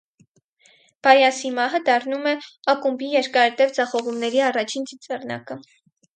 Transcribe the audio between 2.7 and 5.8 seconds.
ակումբի երկարատև ձախողումների առաջին ծիծեռնակը։